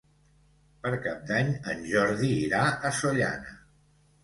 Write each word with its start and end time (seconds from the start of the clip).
Per 0.85 0.91
Cap 1.03 1.19
d'Any 1.33 1.51
en 1.75 1.85
Jordi 1.93 2.33
irà 2.49 2.65
a 2.91 2.95
Sollana. 3.03 3.57